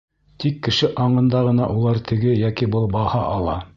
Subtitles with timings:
[0.43, 3.55] Тик кеше аңында ғына улар теге йәки был баһа ала.